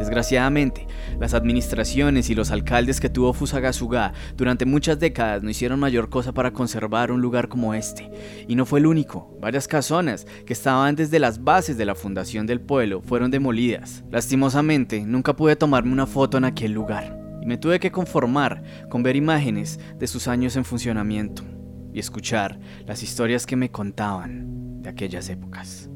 Desgraciadamente, 0.01 0.87
las 1.19 1.35
administraciones 1.35 2.31
y 2.31 2.35
los 2.35 2.51
alcaldes 2.51 3.01
que 3.01 3.11
tuvo 3.11 3.35
Fusagasugá 3.35 4.15
durante 4.35 4.65
muchas 4.65 4.99
décadas 4.99 5.43
no 5.43 5.51
hicieron 5.51 5.79
mayor 5.79 6.09
cosa 6.09 6.33
para 6.33 6.55
conservar 6.55 7.13
un 7.13 7.21
lugar 7.21 7.49
como 7.49 7.75
este. 7.75 8.11
Y 8.49 8.55
no 8.57 8.65
fue 8.65 8.79
el 8.79 8.87
único. 8.87 9.37
Varias 9.43 9.69
casonas 9.69 10.27
que 10.47 10.55
estaban 10.55 10.97
desde 10.97 11.19
las 11.19 11.45
bases 11.45 11.77
de 11.77 11.85
la 11.85 11.95
fundación 11.95 12.47
del 12.47 12.63
pueblo 12.63 13.03
fueron 13.03 13.31
demolidas. 13.31 14.03
Lastimosamente, 14.11 15.05
nunca 15.05 15.37
pude 15.37 15.55
tomarme 15.55 15.93
una 15.93 16.07
foto 16.07 16.39
en 16.39 16.45
aquel 16.45 16.73
lugar. 16.73 17.21
Y 17.43 17.47
me 17.47 17.59
tuve 17.59 17.79
que 17.79 17.93
conformar 17.93 18.63
con 18.89 19.03
ver 19.03 19.17
imágenes 19.17 19.79
de 19.99 20.07
sus 20.07 20.29
años 20.29 20.57
en 20.57 20.65
funcionamiento 20.65 21.45
y 21.93 21.99
escuchar 21.99 22.59
las 22.87 23.03
historias 23.03 23.45
que 23.45 23.57
me 23.57 23.71
contaban 23.71 24.81
de 24.81 24.89
aquellas 24.89 25.29
épocas. 25.29 25.91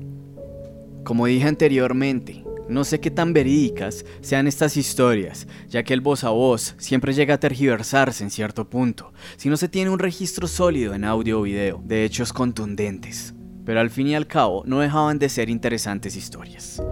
Como 1.04 1.24
dije 1.24 1.48
anteriormente, 1.48 2.43
no 2.68 2.84
sé 2.84 3.00
qué 3.00 3.10
tan 3.10 3.32
verídicas 3.32 4.04
sean 4.20 4.46
estas 4.46 4.76
historias, 4.76 5.46
ya 5.68 5.82
que 5.82 5.92
el 5.92 6.00
voz 6.00 6.24
a 6.24 6.30
voz 6.30 6.74
siempre 6.78 7.12
llega 7.12 7.34
a 7.34 7.40
tergiversarse 7.40 8.24
en 8.24 8.30
cierto 8.30 8.68
punto, 8.68 9.12
si 9.36 9.48
no 9.48 9.56
se 9.56 9.68
tiene 9.68 9.90
un 9.90 9.98
registro 9.98 10.46
sólido 10.46 10.94
en 10.94 11.04
audio 11.04 11.40
o 11.40 11.42
video 11.42 11.82
de 11.84 12.04
hechos 12.04 12.32
contundentes. 12.32 13.34
Pero 13.64 13.80
al 13.80 13.90
fin 13.90 14.08
y 14.08 14.14
al 14.14 14.26
cabo 14.26 14.62
no 14.66 14.80
dejaban 14.80 15.18
de 15.18 15.28
ser 15.28 15.48
interesantes 15.48 16.16
historias. 16.16 16.82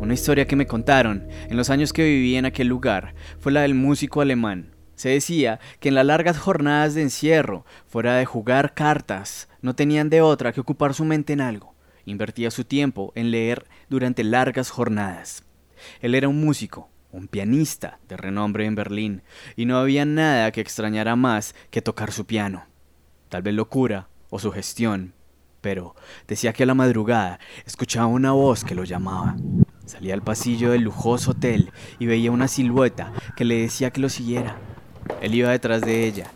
Una 0.00 0.14
historia 0.14 0.46
que 0.46 0.56
me 0.56 0.66
contaron 0.66 1.26
en 1.48 1.56
los 1.56 1.70
años 1.70 1.92
que 1.92 2.04
viví 2.04 2.36
en 2.36 2.44
aquel 2.44 2.68
lugar 2.68 3.14
fue 3.38 3.52
la 3.52 3.62
del 3.62 3.74
músico 3.74 4.20
alemán. 4.20 4.74
Se 4.94 5.10
decía 5.10 5.60
que 5.78 5.88
en 5.88 5.94
las 5.94 6.06
largas 6.06 6.38
jornadas 6.38 6.94
de 6.94 7.02
encierro, 7.02 7.64
fuera 7.86 8.16
de 8.16 8.24
jugar 8.24 8.74
cartas, 8.74 9.48
no 9.62 9.74
tenían 9.74 10.10
de 10.10 10.22
otra 10.22 10.52
que 10.52 10.60
ocupar 10.60 10.94
su 10.94 11.04
mente 11.04 11.32
en 11.32 11.40
algo 11.40 11.77
Invertía 12.08 12.50
su 12.50 12.64
tiempo 12.64 13.12
en 13.16 13.30
leer 13.30 13.66
durante 13.90 14.24
largas 14.24 14.70
jornadas. 14.70 15.44
Él 16.00 16.14
era 16.14 16.26
un 16.26 16.40
músico, 16.40 16.88
un 17.12 17.28
pianista 17.28 17.98
de 18.08 18.16
renombre 18.16 18.64
en 18.64 18.74
Berlín, 18.74 19.22
y 19.56 19.66
no 19.66 19.76
había 19.76 20.06
nada 20.06 20.50
que 20.50 20.62
extrañara 20.62 21.16
más 21.16 21.54
que 21.70 21.82
tocar 21.82 22.10
su 22.10 22.24
piano. 22.24 22.64
Tal 23.28 23.42
vez 23.42 23.52
locura 23.52 24.08
o 24.30 24.38
sugestión, 24.38 25.12
pero 25.60 25.96
decía 26.26 26.54
que 26.54 26.62
a 26.62 26.66
la 26.66 26.72
madrugada 26.72 27.40
escuchaba 27.66 28.06
una 28.06 28.32
voz 28.32 28.64
que 28.64 28.74
lo 28.74 28.84
llamaba. 28.84 29.36
Salía 29.84 30.14
al 30.14 30.22
pasillo 30.22 30.70
del 30.70 30.84
lujoso 30.84 31.32
hotel 31.32 31.72
y 31.98 32.06
veía 32.06 32.30
una 32.30 32.48
silueta 32.48 33.12
que 33.36 33.44
le 33.44 33.56
decía 33.60 33.90
que 33.90 34.00
lo 34.00 34.08
siguiera. 34.08 34.56
Él 35.20 35.34
iba 35.34 35.50
detrás 35.50 35.82
de 35.82 36.06
ella, 36.06 36.30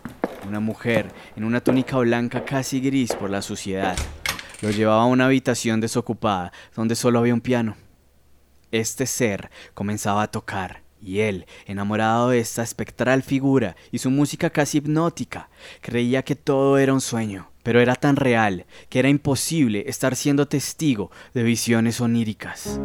una 0.47 0.61
mujer 0.61 1.11
en 1.35 1.45
una 1.45 1.63
túnica 1.63 1.97
blanca 1.97 2.45
casi 2.45 2.79
gris 2.79 3.15
por 3.15 3.31
la 3.31 3.41
suciedad. 3.41 3.97
Lo 4.63 4.71
llevaba 4.71 5.03
a 5.03 5.07
una 5.07 5.27
habitación 5.27 5.81
desocupada 5.81 6.53
donde 6.77 6.95
solo 6.95 7.19
había 7.19 7.35
un 7.35 7.41
piano. 7.41 7.77
Este 8.71 9.07
ser 9.07 9.51
comenzaba 9.75 10.23
a 10.23 10.31
tocar 10.31 10.83
y 11.03 11.19
él, 11.19 11.47
enamorado 11.67 12.29
de 12.29 12.39
esta 12.39 12.63
espectral 12.63 13.25
figura 13.25 13.75
y 13.91 13.99
su 13.99 14.09
música 14.09 14.51
casi 14.51 14.79
hipnótica, 14.79 15.51
creía 15.81 16.23
que 16.23 16.37
todo 16.37 16.79
era 16.79 16.95
un 16.95 17.01
sueño, 17.01 17.51
pero 17.65 17.81
era 17.81 17.97
tan 17.97 18.15
real 18.15 18.67
que 18.89 19.01
era 19.01 19.09
imposible 19.09 19.85
estar 19.89 20.15
siendo 20.15 20.47
testigo 20.47 21.11
de 21.35 21.43
visiones 21.43 22.01
oníricas. 22.01 22.79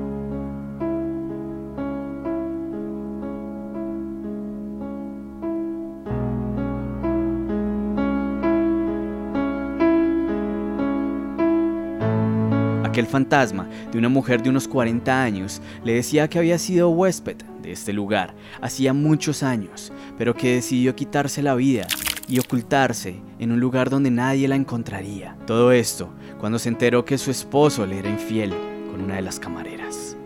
El 12.99 13.07
fantasma 13.07 13.67
de 13.91 13.97
una 13.97 14.09
mujer 14.09 14.41
de 14.41 14.49
unos 14.49 14.67
40 14.67 15.23
años 15.23 15.61
le 15.83 15.93
decía 15.93 16.29
que 16.29 16.39
había 16.39 16.57
sido 16.57 16.89
huésped 16.89 17.37
de 17.61 17.71
este 17.71 17.93
lugar 17.93 18.33
hacía 18.61 18.93
muchos 18.93 19.43
años, 19.43 19.91
pero 20.17 20.33
que 20.33 20.55
decidió 20.55 20.95
quitarse 20.95 21.41
la 21.41 21.55
vida 21.55 21.87
y 22.27 22.39
ocultarse 22.39 23.21
en 23.39 23.51
un 23.51 23.59
lugar 23.59 23.89
donde 23.89 24.11
nadie 24.11 24.47
la 24.47 24.55
encontraría. 24.55 25.37
Todo 25.45 25.71
esto 25.71 26.09
cuando 26.39 26.59
se 26.59 26.69
enteró 26.69 27.05
que 27.05 27.17
su 27.17 27.31
esposo 27.31 27.85
le 27.85 27.99
era 27.99 28.09
infiel 28.09 28.53
con 28.91 29.01
una 29.01 29.15
de 29.15 29.21
las 29.21 29.39
camareras. 29.39 30.17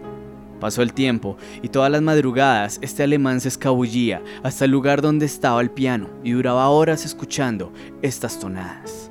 Pasó 0.60 0.84
el 0.84 0.94
tiempo 0.94 1.38
y 1.64 1.70
todas 1.70 1.92
las 1.92 2.04
madrugadas 2.04 2.78
este 2.82 3.04
alemán 3.04 3.42
se 3.42 3.48
escabullía 3.48 4.22
hasta 4.44 4.66
el 4.66 4.72
lugar 4.72 5.02
donde 5.02 5.26
estaba 5.26 5.60
el 5.62 5.72
piano 5.72 6.10
y 6.24 6.32
duraba 6.32 6.70
horas 6.70 7.04
escuchando 7.06 7.74
estas 8.04 8.40
tonadas 8.40 9.11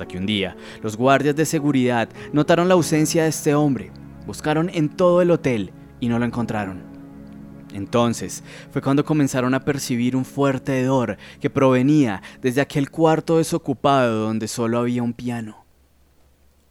hasta 0.00 0.08
que 0.08 0.16
un 0.16 0.24
día 0.24 0.56
los 0.82 0.96
guardias 0.96 1.36
de 1.36 1.44
seguridad 1.44 2.08
notaron 2.32 2.68
la 2.68 2.74
ausencia 2.74 3.24
de 3.24 3.28
este 3.28 3.54
hombre, 3.54 3.92
buscaron 4.26 4.70
en 4.72 4.88
todo 4.88 5.20
el 5.20 5.30
hotel 5.30 5.72
y 6.00 6.08
no 6.08 6.18
lo 6.18 6.24
encontraron. 6.24 6.80
Entonces 7.74 8.42
fue 8.72 8.80
cuando 8.80 9.04
comenzaron 9.04 9.52
a 9.52 9.60
percibir 9.60 10.16
un 10.16 10.24
fuerte 10.24 10.80
hedor 10.80 11.18
que 11.38 11.50
provenía 11.50 12.22
desde 12.40 12.62
aquel 12.62 12.90
cuarto 12.90 13.36
desocupado 13.36 14.24
donde 14.24 14.48
solo 14.48 14.78
había 14.78 15.02
un 15.02 15.12
piano. 15.12 15.66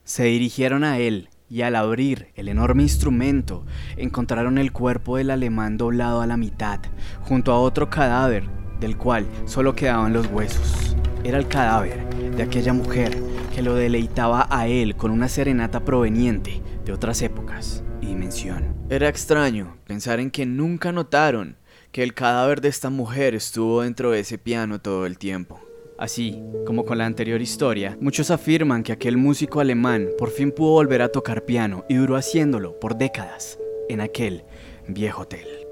Se 0.03 0.24
dirigieron 0.24 0.83
a 0.83 0.98
él 0.98 1.29
y 1.51 1.62
al 1.62 1.75
abrir 1.75 2.29
el 2.33 2.48
enorme 2.48 2.81
instrumento 2.81 3.63
encontraron 3.95 4.57
el 4.57 4.71
cuerpo 4.71 5.17
del 5.17 5.29
alemán 5.29 5.77
doblado 5.77 6.21
a 6.21 6.27
la 6.27 6.36
mitad, 6.36 6.79
junto 7.21 7.51
a 7.51 7.59
otro 7.59 7.91
cadáver 7.91 8.45
del 8.79 8.98
cual 8.98 9.27
solo 9.45 9.75
quedaban 9.75 10.13
los 10.13 10.25
huesos. 10.25 10.95
Era 11.24 11.38
el 11.38 11.48
cadáver 11.48 12.06
de 12.36 12.44
aquella 12.44 12.74
mujer 12.74 13.18
que 13.54 13.62
lo 13.62 13.76
deleitaba 13.76 14.48
a 14.50 14.68
él 14.68 14.96
con 14.96 15.12
una 15.12 15.28
serenata 15.28 15.84
proveniente 15.84 16.62
de 16.86 16.94
otras 16.94 17.22
épocas 17.22 17.84
y 18.02 18.08
dimensión. 18.08 18.74
Era 18.90 19.10
extraño 19.10 19.78
pensar 19.86 20.20
en 20.20 20.32
que 20.32 20.46
nunca 20.46 20.92
notaron 20.92 21.58
que 21.92 22.04
el 22.04 22.14
cadáver 22.14 22.62
de 22.62 22.70
esta 22.70 22.90
mujer 22.90 23.36
estuvo 23.36 23.82
dentro 23.82 24.12
de 24.12 24.22
ese 24.22 24.38
piano 24.38 24.80
todo 24.80 25.06
el 25.06 25.18
tiempo. 25.18 25.60
Así 25.98 26.42
como 26.66 26.86
con 26.86 26.98
la 26.98 27.06
anterior 27.06 27.42
historia, 27.42 27.98
muchos 28.00 28.32
afirman 28.32 28.84
que 28.84 28.94
aquel 28.94 29.18
músico 29.18 29.60
alemán 29.60 30.08
por 30.18 30.30
fin 30.30 30.52
pudo 30.52 30.72
volver 30.72 31.02
a 31.02 31.10
tocar 31.10 31.44
piano 31.44 31.84
y 31.90 31.96
duró 31.96 32.16
haciéndolo 32.16 32.80
por 32.80 32.98
décadas 32.98 33.60
en 33.90 34.00
aquel 34.00 34.46
viejo 34.88 35.24
hotel. 35.24 35.69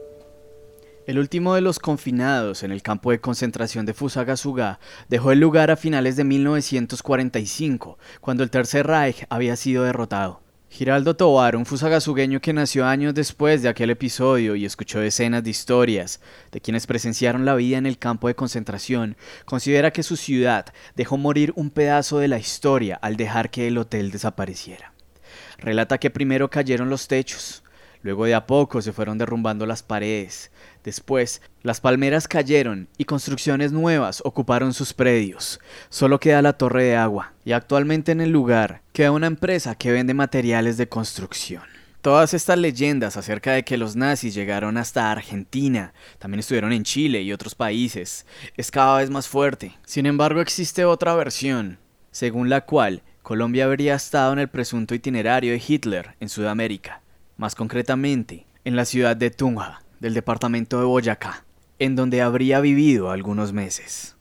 El 1.08 1.20
último 1.20 1.56
de 1.56 1.62
los 1.62 1.80
confinados 1.80 2.64
en 2.64 2.74
el 2.74 2.82
campo 2.82 3.12
de 3.12 3.22
concentración 3.22 3.86
de 3.86 3.94
Fusagasugá 3.94 4.82
dejó 5.08 5.32
el 5.32 5.40
lugar 5.40 5.72
a 5.72 5.78
finales 5.78 6.18
de 6.18 6.26
1945, 6.26 7.98
cuando 8.20 8.44
el 8.44 8.50
Tercer 8.50 8.86
Reich 8.86 9.26
había 9.30 9.56
sido 9.56 9.86
derrotado. 9.86 10.42
Giraldo 10.70 11.16
Tovar, 11.16 11.56
un 11.56 11.66
fusagasugueño 11.66 12.42
que 12.42 12.52
nació 12.52 12.86
años 12.86 13.14
después 13.14 13.62
de 13.62 13.70
aquel 13.70 13.90
episodio 13.90 14.58
y 14.58 14.66
escuchó 14.66 15.00
decenas 15.00 15.46
de 15.46 15.50
historias 15.50 16.20
de 16.52 16.60
quienes 16.60 16.86
presenciaron 16.86 17.46
la 17.46 17.56
vida 17.56 17.78
en 17.78 17.86
el 17.86 17.98
campo 17.98 18.28
de 18.28 18.36
concentración, 18.36 19.16
considera 19.46 19.92
que 19.92 20.04
su 20.04 20.18
ciudad 20.18 20.66
dejó 20.98 21.16
morir 21.16 21.54
un 21.56 21.70
pedazo 21.70 22.20
de 22.20 22.28
la 22.28 22.38
historia 22.38 23.00
al 23.02 23.16
dejar 23.16 23.50
que 23.50 23.70
el 23.70 23.78
hotel 23.78 24.12
desapareciera. 24.12 24.92
Relata 25.58 26.00
que 26.00 26.10
primero 26.10 26.50
cayeron 26.50 26.90
los 26.90 27.08
techos, 27.08 27.64
luego 28.02 28.26
de 28.26 28.36
a 28.36 28.48
poco 28.48 28.82
se 28.82 28.94
fueron 28.94 29.18
derrumbando 29.18 29.66
las 29.66 29.84
paredes, 29.84 30.52
Después, 30.88 31.42
las 31.64 31.82
palmeras 31.82 32.30
cayeron 32.30 32.88
y 32.98 33.04
construcciones 33.04 33.74
nuevas 33.74 34.22
ocuparon 34.24 34.74
sus 34.74 34.94
predios. 34.94 35.60
Solo 35.90 36.18
queda 36.18 36.42
la 36.42 36.54
torre 36.54 36.86
de 36.86 36.96
agua 36.96 37.34
y 37.44 37.52
actualmente 37.52 38.14
en 38.14 38.22
el 38.22 38.30
lugar 38.30 38.84
queda 38.94 39.12
una 39.12 39.28
empresa 39.28 39.76
que 39.76 39.92
vende 39.92 40.14
materiales 40.14 40.78
de 40.78 40.88
construcción. 40.88 41.64
Todas 42.00 42.34
estas 42.34 42.58
leyendas 42.58 43.18
acerca 43.18 43.52
de 43.52 43.66
que 43.66 43.76
los 43.76 43.98
nazis 43.98 44.34
llegaron 44.34 44.78
hasta 44.78 45.12
Argentina, 45.12 45.92
también 46.20 46.40
estuvieron 46.40 46.72
en 46.72 46.86
Chile 46.86 47.22
y 47.22 47.34
otros 47.34 47.54
países, 47.54 48.26
es 48.56 48.72
cada 48.72 49.00
vez 49.00 49.10
más 49.10 49.28
fuerte. 49.28 49.76
Sin 49.86 50.06
embargo, 50.06 50.40
existe 50.40 50.86
otra 50.86 51.16
versión, 51.16 51.80
según 52.12 52.50
la 52.50 52.62
cual 52.62 53.02
Colombia 53.24 53.66
habría 53.66 53.96
estado 53.96 54.32
en 54.32 54.40
el 54.40 54.48
presunto 54.48 54.96
itinerario 54.96 55.52
de 55.52 55.62
Hitler 55.68 56.16
en 56.22 56.30
Sudamérica, 56.30 57.02
más 57.38 57.56
concretamente 57.56 58.46
en 58.66 58.76
la 58.76 58.86
ciudad 58.86 59.16
de 59.16 59.32
Tunja, 59.32 59.82
del 60.00 60.14
departamento 60.14 60.80
de 60.80 60.86
Boyacá, 60.86 61.46
en 61.80 61.96
donde 61.96 62.22
habría 62.22 62.60
vivido 62.60 63.12
algunos 63.12 63.54
meses. 63.54 64.16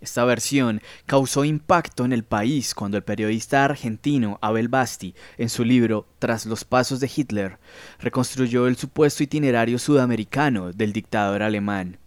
Esta 0.00 0.24
versión 0.24 0.82
causó 1.06 1.44
impacto 1.44 2.04
en 2.04 2.12
el 2.12 2.24
país 2.24 2.74
cuando 2.74 2.98
el 2.98 3.04
periodista 3.04 3.64
argentino 3.64 4.38
Abel 4.42 4.68
Basti, 4.68 5.14
en 5.38 5.48
su 5.48 5.64
libro 5.64 6.06
Tras 6.18 6.44
los 6.44 6.64
pasos 6.64 7.00
de 7.00 7.10
Hitler, 7.14 7.58
reconstruyó 8.00 8.66
el 8.66 8.76
supuesto 8.76 9.22
itinerario 9.22 9.78
sudamericano 9.78 10.72
del 10.72 10.92
dictador 10.92 11.42
alemán. 11.42 11.98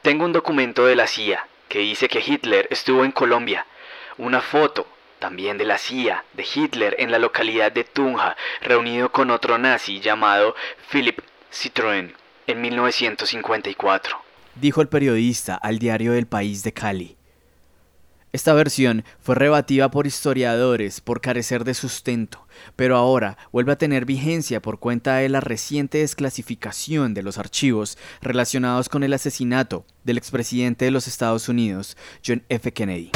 Tengo 0.00 0.24
un 0.24 0.32
documento 0.32 0.86
de 0.86 0.94
la 0.94 1.08
CIA 1.08 1.46
que 1.68 1.80
dice 1.80 2.08
que 2.08 2.22
Hitler 2.24 2.68
estuvo 2.70 3.04
en 3.04 3.10
Colombia, 3.10 3.66
una 4.16 4.40
foto 4.40 4.86
también 5.24 5.56
de 5.56 5.64
la 5.64 5.78
CIA 5.78 6.22
de 6.34 6.44
Hitler 6.54 6.96
en 6.98 7.10
la 7.10 7.18
localidad 7.18 7.72
de 7.72 7.82
Tunja, 7.82 8.36
reunido 8.60 9.10
con 9.10 9.30
otro 9.30 9.56
nazi 9.56 9.98
llamado 9.98 10.54
Philipp 10.90 11.20
Citroën 11.50 12.12
en 12.46 12.60
1954, 12.60 14.18
dijo 14.56 14.82
el 14.82 14.88
periodista 14.88 15.54
al 15.54 15.78
diario 15.78 16.12
del 16.12 16.26
País 16.26 16.62
de 16.62 16.74
Cali. 16.74 17.16
Esta 18.34 18.52
versión 18.52 19.02
fue 19.18 19.34
rebatida 19.34 19.90
por 19.90 20.06
historiadores 20.06 21.00
por 21.00 21.22
carecer 21.22 21.64
de 21.64 21.72
sustento, 21.72 22.46
pero 22.76 22.94
ahora 22.98 23.38
vuelve 23.50 23.72
a 23.72 23.78
tener 23.78 24.04
vigencia 24.04 24.60
por 24.60 24.78
cuenta 24.78 25.16
de 25.16 25.30
la 25.30 25.40
reciente 25.40 25.98
desclasificación 25.98 27.14
de 27.14 27.22
los 27.22 27.38
archivos 27.38 27.96
relacionados 28.20 28.90
con 28.90 29.04
el 29.04 29.14
asesinato 29.14 29.86
del 30.02 30.18
expresidente 30.18 30.84
de 30.84 30.90
los 30.90 31.08
Estados 31.08 31.48
Unidos, 31.48 31.96
John 32.22 32.42
F. 32.50 32.74
Kennedy. 32.74 33.10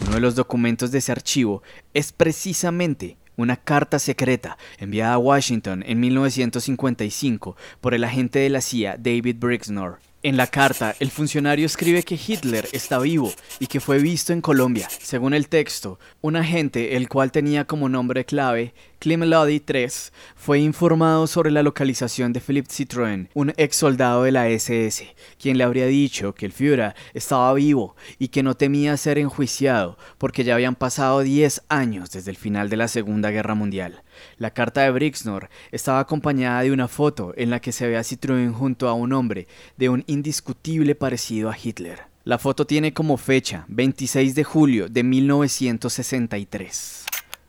Uno 0.00 0.14
de 0.14 0.20
los 0.20 0.34
documentos 0.34 0.90
de 0.90 0.98
ese 0.98 1.12
archivo 1.12 1.62
es 1.94 2.12
precisamente 2.12 3.16
una 3.36 3.56
carta 3.56 3.98
secreta 3.98 4.56
enviada 4.78 5.14
a 5.14 5.18
Washington 5.18 5.84
en 5.86 6.00
1955 6.00 7.56
por 7.80 7.94
el 7.94 8.04
agente 8.04 8.38
de 8.38 8.50
la 8.50 8.60
CIA 8.60 8.96
David 8.98 9.36
Brixnor 9.38 9.98
en 10.26 10.36
la 10.36 10.48
carta, 10.48 10.96
el 10.98 11.12
funcionario 11.12 11.66
escribe 11.66 12.02
que 12.02 12.16
Hitler 12.18 12.68
está 12.72 12.98
vivo 12.98 13.32
y 13.60 13.68
que 13.68 13.78
fue 13.78 14.00
visto 14.00 14.32
en 14.32 14.40
Colombia. 14.40 14.88
Según 14.90 15.34
el 15.34 15.48
texto, 15.48 16.00
un 16.20 16.34
agente, 16.34 16.96
el 16.96 17.08
cual 17.08 17.30
tenía 17.30 17.64
como 17.64 17.88
nombre 17.88 18.24
clave 18.24 18.74
Lodi 19.04 19.62
III, 19.66 19.86
fue 20.34 20.58
informado 20.58 21.26
sobre 21.26 21.50
la 21.50 21.62
localización 21.62 22.32
de 22.32 22.40
Philippe 22.40 22.70
Citroën, 22.70 23.28
un 23.34 23.52
ex 23.56 23.76
soldado 23.76 24.24
de 24.24 24.32
la 24.32 24.48
SS, 24.48 25.14
quien 25.38 25.58
le 25.58 25.64
habría 25.64 25.86
dicho 25.86 26.34
que 26.34 26.46
el 26.46 26.52
Führer 26.52 26.94
estaba 27.14 27.52
vivo 27.54 27.94
y 28.18 28.28
que 28.28 28.42
no 28.42 28.54
temía 28.54 28.96
ser 28.96 29.18
enjuiciado 29.18 29.96
porque 30.18 30.44
ya 30.44 30.54
habían 30.54 30.74
pasado 30.74 31.20
10 31.20 31.62
años 31.68 32.10
desde 32.10 32.30
el 32.30 32.36
final 32.36 32.68
de 32.68 32.76
la 32.76 32.88
Segunda 32.88 33.30
Guerra 33.30 33.54
Mundial. 33.54 34.02
La 34.38 34.50
carta 34.50 34.82
de 34.82 34.90
Brixnor 34.90 35.48
estaba 35.70 36.00
acompañada 36.00 36.62
de 36.62 36.72
una 36.72 36.88
foto 36.88 37.32
en 37.36 37.50
la 37.50 37.60
que 37.60 37.72
se 37.72 37.86
ve 37.86 37.96
a 37.96 38.02
Citroën 38.02 38.52
junto 38.52 38.88
a 38.88 38.94
un 38.94 39.12
hombre 39.12 39.46
de 39.76 39.88
un 39.88 40.04
indiscutible 40.06 40.94
parecido 40.94 41.50
a 41.50 41.56
Hitler. 41.56 42.00
La 42.24 42.38
foto 42.38 42.66
tiene 42.66 42.92
como 42.92 43.16
fecha 43.18 43.64
26 43.68 44.34
de 44.34 44.42
julio 44.42 44.88
de 44.88 45.04
1963. 45.04 47.06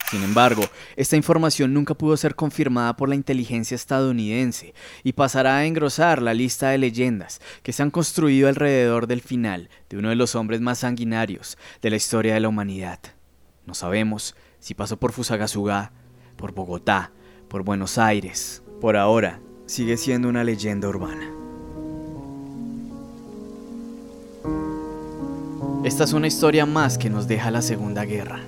Sin 0.10 0.24
embargo, 0.24 0.64
esta 0.96 1.18
información 1.18 1.74
nunca 1.74 1.94
pudo 1.94 2.16
ser 2.16 2.36
confirmada 2.36 2.96
por 2.96 3.10
la 3.10 3.16
inteligencia 3.16 3.76
estadounidense 3.76 4.74
y 5.04 5.12
pasará 5.12 5.58
a 5.58 5.66
engrosar 5.66 6.22
la 6.22 6.34
lista 6.34 6.70
de 6.70 6.78
leyendas 6.78 7.42
que 7.62 7.74
se 7.74 7.84
han 7.84 7.92
construido 7.92 8.48
alrededor 8.48 9.08
del 9.08 9.22
final 9.22 9.70
de 9.90 9.98
uno 9.98 10.08
de 10.10 10.16
los 10.16 10.36
hombres 10.36 10.62
más 10.62 10.80
sanguinarios 10.80 11.58
de 11.82 11.90
la 11.90 11.98
historia 11.98 12.34
de 12.34 12.40
la 12.40 12.48
humanidad. 12.48 13.00
No 13.66 13.74
sabemos 13.74 14.34
si 14.62 14.74
pasó 14.76 14.96
por 14.96 15.12
Fusagasugá, 15.12 15.92
por 16.38 16.54
Bogotá, 16.54 17.12
por 17.50 17.64
Buenos 17.64 17.98
Aires. 17.98 18.64
Por 18.80 18.96
ahora, 18.96 19.42
sigue 19.66 19.98
siendo 19.98 20.30
una 20.30 20.46
leyenda 20.46 20.88
urbana. 20.88 21.30
Esta 25.84 26.06
es 26.06 26.14
una 26.14 26.28
historia 26.28 26.66
más 26.66 26.98
que 26.98 27.10
nos 27.10 27.28
deja 27.28 27.52
la 27.52 27.62
Segunda 27.62 28.06
Guerra. 28.06 28.40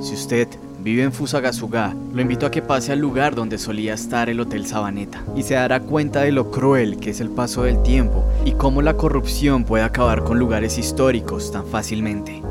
Si 0.00 0.14
usted 0.14 0.48
vive 0.84 1.02
en 1.02 1.12
Fusagasugá, 1.12 1.96
lo 2.12 2.20
invito 2.20 2.44
a 2.44 2.50
que 2.50 2.60
pase 2.60 2.92
al 2.92 2.98
lugar 2.98 3.34
donde 3.34 3.56
solía 3.56 3.94
estar 3.94 4.28
el 4.28 4.38
Hotel 4.38 4.66
Sabaneta 4.66 5.24
y 5.34 5.42
se 5.42 5.54
dará 5.54 5.80
cuenta 5.80 6.20
de 6.20 6.30
lo 6.30 6.50
cruel 6.50 6.98
que 6.98 7.08
es 7.08 7.20
el 7.20 7.30
paso 7.30 7.62
del 7.62 7.82
tiempo 7.82 8.22
y 8.44 8.52
cómo 8.52 8.82
la 8.82 8.94
corrupción 8.94 9.64
puede 9.64 9.82
acabar 9.82 10.24
con 10.24 10.38
lugares 10.38 10.76
históricos 10.76 11.50
tan 11.50 11.64
fácilmente. 11.64 12.42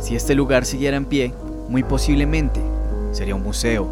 Si 0.00 0.14
este 0.14 0.34
lugar 0.34 0.66
siguiera 0.66 0.98
en 0.98 1.06
pie, 1.06 1.32
muy 1.70 1.82
posiblemente 1.82 2.60
sería 3.10 3.34
un 3.34 3.42
museo, 3.42 3.88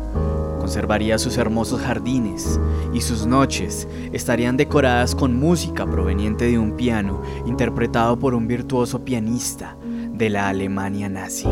conservaría 0.60 1.16
sus 1.16 1.38
hermosos 1.38 1.80
jardines 1.80 2.60
y 2.92 3.00
sus 3.00 3.26
noches 3.26 3.88
estarían 4.12 4.58
decoradas 4.58 5.14
con 5.14 5.34
música 5.40 5.86
proveniente 5.86 6.44
de 6.44 6.58
un 6.58 6.72
piano 6.76 7.22
interpretado 7.46 8.18
por 8.18 8.34
un 8.34 8.46
virtuoso 8.46 9.06
pianista 9.06 9.74
de 10.12 10.28
la 10.28 10.48
Alemania 10.48 11.08
nazi. 11.08 11.48